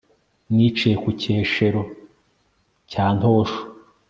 niciye 0.55 0.95
ku 1.03 1.09
Cyeshero 1.21 1.81
cya 2.89 3.05
Ntosho 3.15 3.61